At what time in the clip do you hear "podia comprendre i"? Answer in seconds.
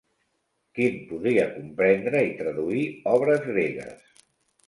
1.09-2.33